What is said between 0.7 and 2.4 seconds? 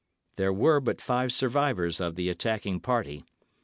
but five survivors of the